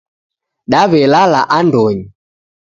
Dawelala 0.71 1.41
andonyi 1.57 2.05